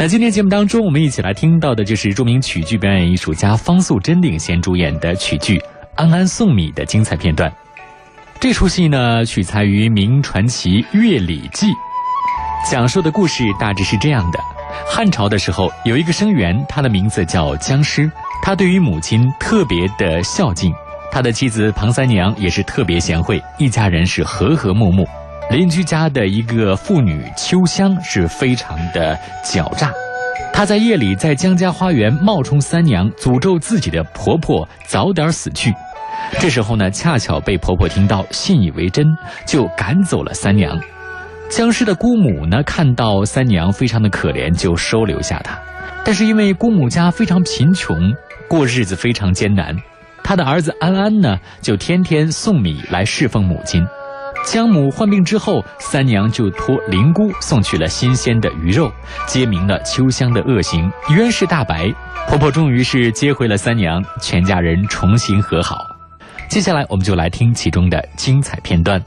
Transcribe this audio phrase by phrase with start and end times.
[0.00, 5.58] 那今天节目当中，我们一起来听到的就是著名曲剧表演艺术家方素珍领衔主演的曲剧
[5.96, 7.52] 《安安送米》的精彩片段。
[8.38, 11.66] 这出戏呢，取材于明传奇《乐礼记》，
[12.70, 14.38] 讲述的故事大致是这样的：
[14.86, 18.08] 汉朝的时候，有一个生员，他的名字叫姜师，
[18.40, 20.72] 他对于母亲特别的孝敬，
[21.10, 25.04] 他的妻子庞三娘也是特别贤惠，一家人是和和睦睦。
[25.50, 29.90] 邻居家的一个妇女秋香是非常的狡诈，
[30.52, 35.72] 她在夜里在姜家花园冒充三娘，诅咒自己的婆婆早点死去。
[36.38, 39.06] 这时候呢，恰巧被婆婆听到，信以为真，
[39.46, 40.78] 就赶走了三娘。
[41.48, 45.58] 僵尸的姑母呢，看到三娘非常的可怜，就收留下她。
[46.04, 48.12] 但是因为姑母家非常贫穷，
[48.48, 49.74] 过日子非常艰难，
[50.22, 53.82] 她的儿子安安呢，就天天送米来侍奉母亲。
[54.50, 58.90] 香母患病之后，三娘就托灵姑送去了新鲜的鱼肉，
[59.26, 61.94] 揭明了秋香的恶行，冤事大白。
[62.26, 65.76] 婆婆终于是接回了三娘，全家人重新和好。
[66.48, 69.04] 接下来，我们就来听其中的精彩片段。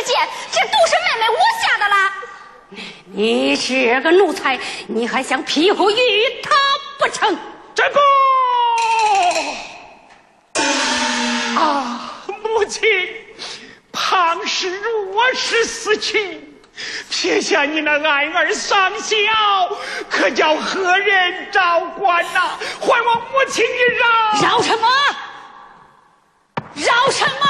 [0.00, 0.18] 之见，
[0.50, 2.12] 这都是妹妹我下的啦。
[3.12, 5.96] 你是个奴才，你还想庇护于
[6.42, 6.50] 他
[6.98, 7.36] 不成？
[7.74, 8.00] 这个
[11.60, 12.82] 啊，母亲，
[13.92, 16.40] 庞氏若是死去，
[17.10, 19.16] 撇下你那爱儿上小，
[20.08, 22.58] 可叫何人照管呐？
[22.80, 24.48] 还我母亲一饶！
[24.48, 24.88] 饶什么？
[26.76, 27.49] 饶什么？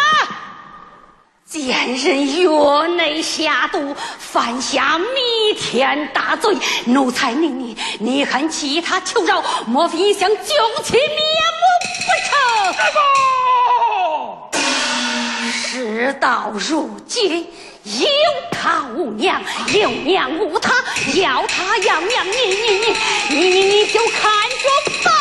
[1.51, 9.43] 贱人越内下毒，犯下弥天大罪，奴才宁你，你还其他求饶？
[9.67, 10.37] 莫非想救
[10.85, 11.03] 其灭
[11.59, 11.63] 母
[12.07, 12.13] 不
[15.43, 15.51] 成？
[15.51, 17.41] 事到如今，
[17.83, 18.07] 有
[18.53, 19.43] 他无娘，
[19.75, 20.73] 有娘无他，
[21.17, 22.95] 要他要娘，你你你
[23.29, 24.31] 你你你就看
[24.63, 24.69] 着
[25.03, 25.13] 办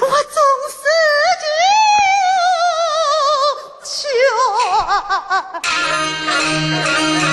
[0.00, 0.38] 我总
[0.70, 0.82] 是
[3.84, 4.04] 求
[7.22, 7.27] 求。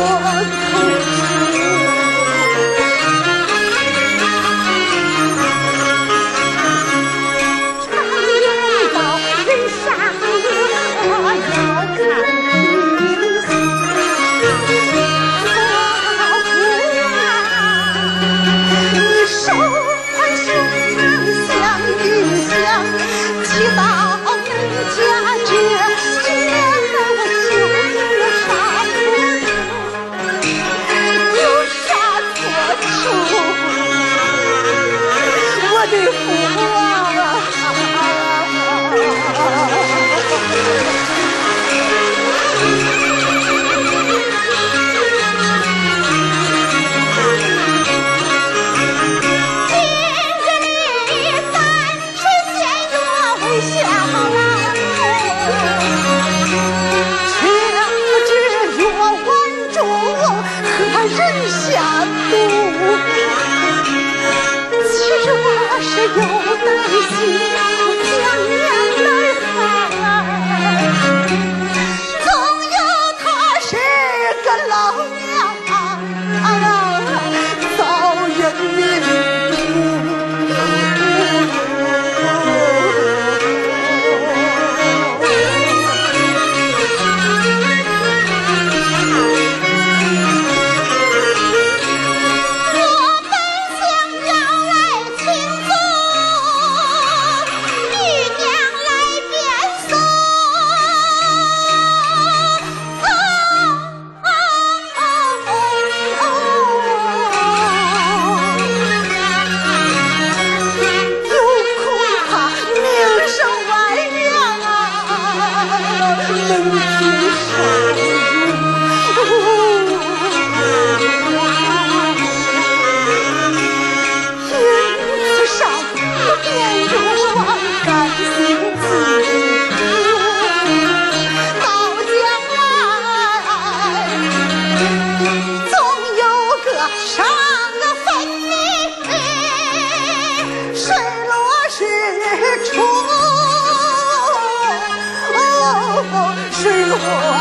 [0.00, 0.57] 我。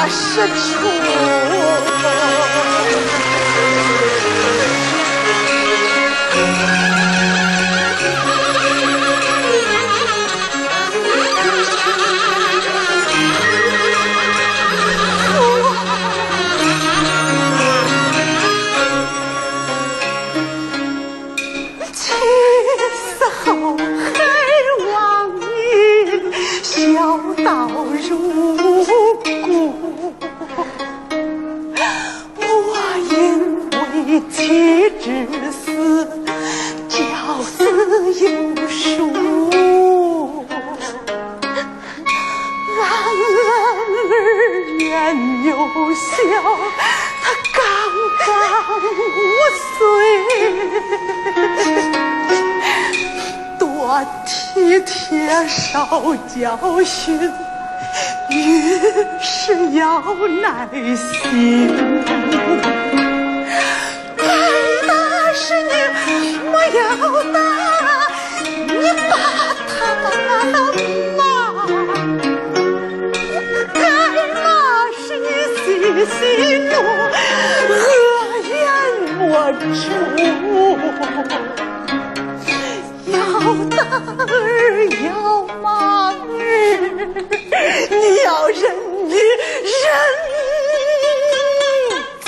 [0.10, 0.88] 深处。
[34.30, 36.06] 妻之死，
[36.90, 36.98] 教
[37.58, 37.60] 子
[38.14, 38.26] 有
[38.68, 38.76] 术。
[42.80, 42.82] 兰
[43.24, 44.10] 儿
[44.78, 44.82] 年
[45.46, 45.50] 幼
[45.94, 46.06] 小，
[47.22, 47.60] 他刚
[48.26, 48.28] 刚
[49.08, 49.20] 五
[49.78, 49.80] 岁，
[53.60, 53.62] 多
[54.26, 54.28] 体
[54.86, 55.66] 贴，少
[56.28, 56.38] 教
[56.84, 56.98] 训，
[58.30, 58.36] 遇
[59.22, 59.82] 事要
[60.42, 61.36] 耐心。
[79.54, 79.86] 出。
[83.08, 83.16] 要
[83.70, 83.80] 打
[84.26, 84.32] 儿
[85.06, 85.08] 要
[85.62, 85.66] 骂
[86.12, 86.36] 儿，
[87.90, 88.60] 你要忍
[89.10, 89.14] 一
[89.84, 89.88] 忍，
[92.22, 92.26] 从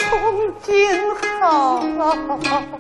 [0.63, 0.67] 今
[1.41, 2.79] 后。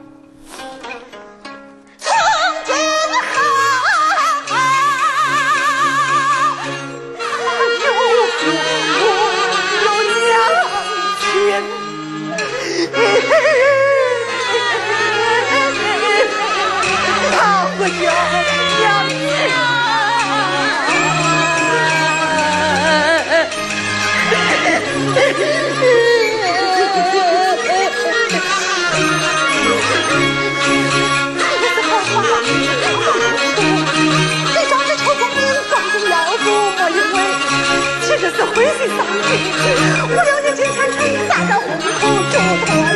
[40.11, 41.67] 我了你金钱城，下到虎
[41.99, 42.01] 口
[42.31, 42.35] 就
[42.65, 42.88] 破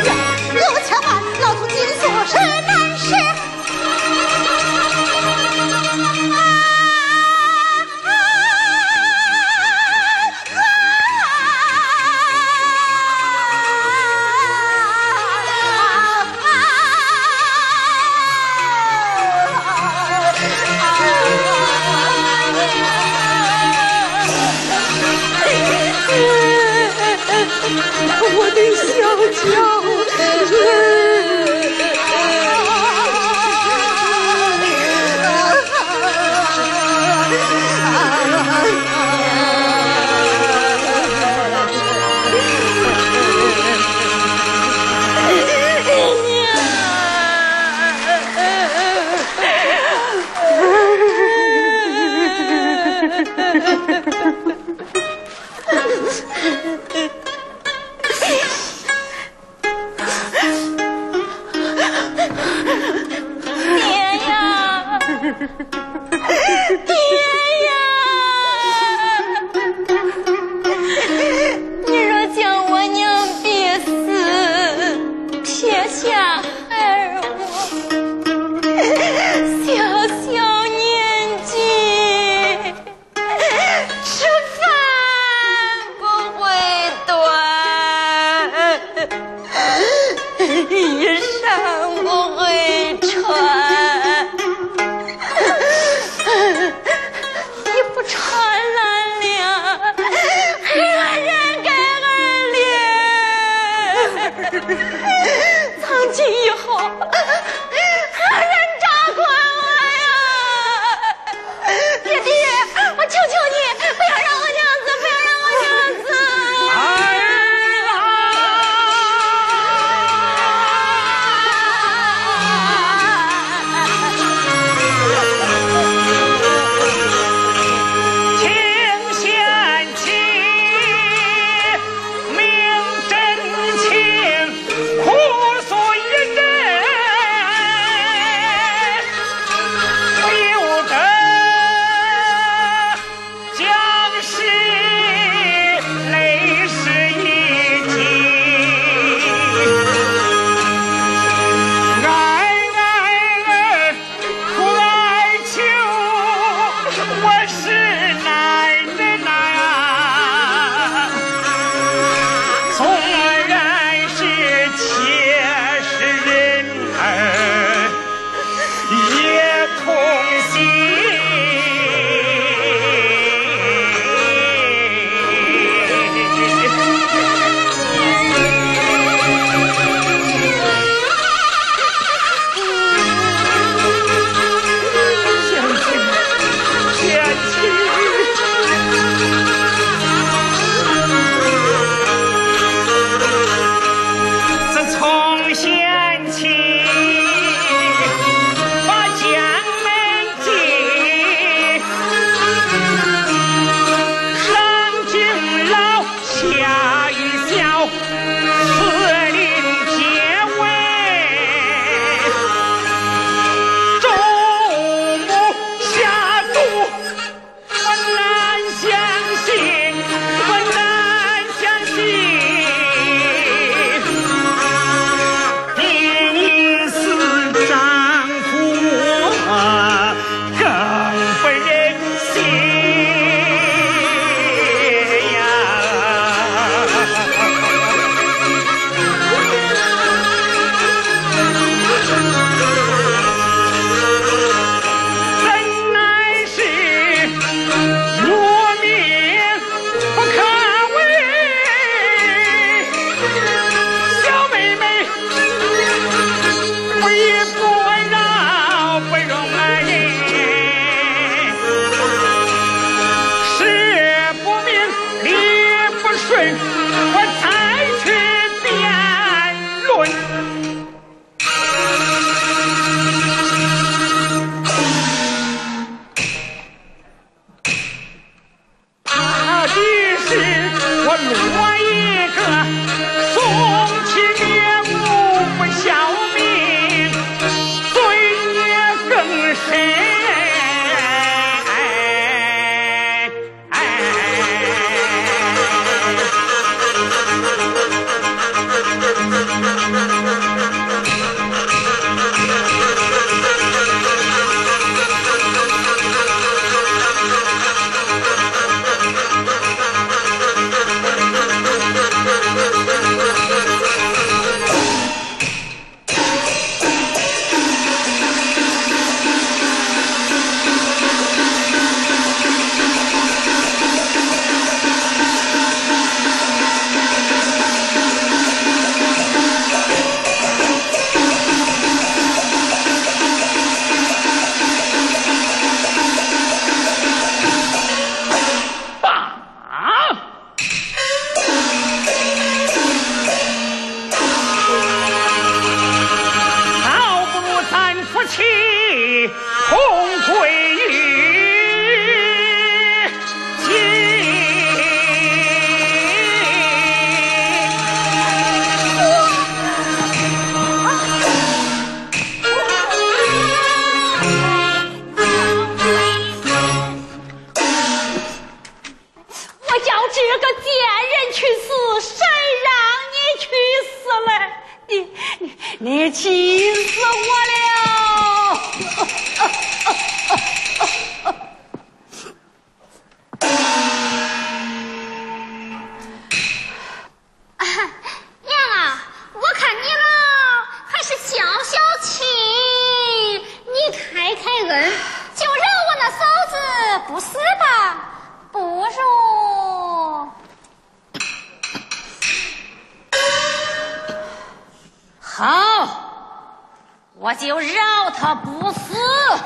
[407.34, 408.94] 我就饶他不死。
[408.94, 409.00] 奶
[409.34, 409.40] 奶，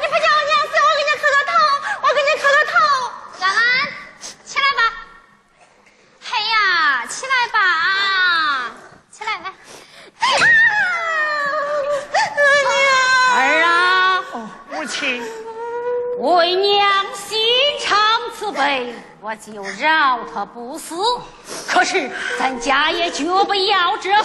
[0.00, 1.52] 你不叫我娘死，我给你磕个头，
[2.00, 2.80] 我给你磕个头。
[3.38, 3.60] 安安，
[4.42, 4.80] 起来吧。
[6.22, 8.72] 嘿呀，起来吧，
[9.10, 9.52] 起来来。
[13.36, 14.24] 儿啊，
[14.70, 15.22] 母亲，
[16.18, 17.38] 为娘心
[17.84, 17.98] 肠
[18.38, 20.96] 慈悲，我就饶他不死。
[21.68, 24.24] 可是咱家也绝不要这狠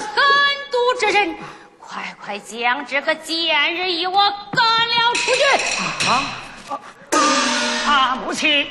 [0.72, 1.36] 毒之人，
[2.28, 4.20] 快快将这个贱人与我
[4.52, 5.42] 赶了出去。
[6.10, 6.12] 啊，
[7.88, 8.70] 啊母亲，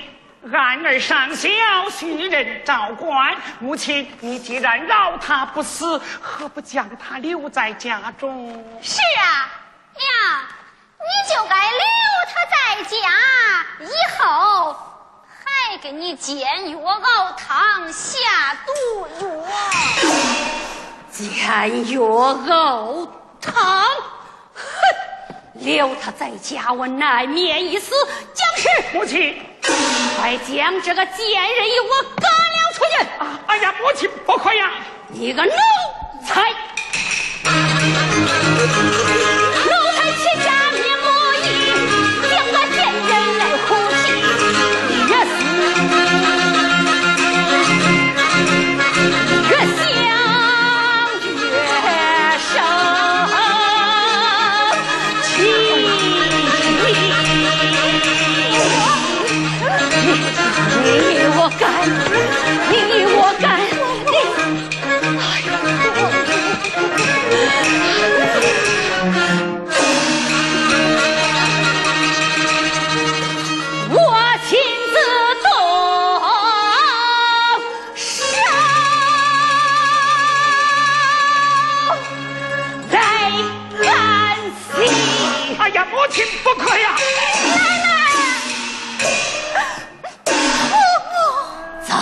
[0.53, 1.49] 俺儿尚小，
[1.91, 3.35] 需人照管。
[3.59, 8.63] 母亲，你既然饶他不死，何不将他留在家中？
[8.83, 9.49] 是啊，
[9.97, 10.13] 娘，
[10.99, 11.81] 你就该留
[12.29, 12.99] 他在家，
[13.81, 13.89] 以
[14.19, 14.77] 后
[15.25, 18.19] 还给你煎药熬汤下
[18.67, 19.47] 毒药。
[21.11, 23.09] 煎药熬
[23.47, 23.85] 汤，
[24.55, 24.63] 哼！
[25.55, 27.95] 留他在家，我难免一死。
[28.35, 29.41] 将士，母亲，
[30.19, 33.07] 快将这个贱人与我赶了出去！
[33.19, 34.71] 啊，哎呀，母亲不可呀！
[35.09, 35.51] 你个奴
[36.27, 36.53] 才！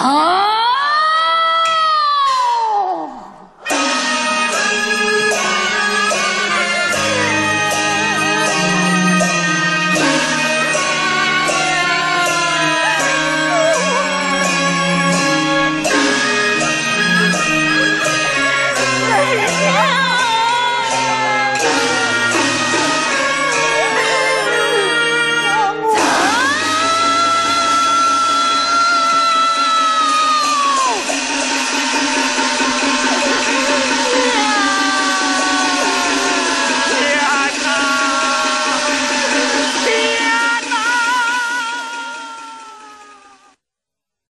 [0.05, 0.34] 走。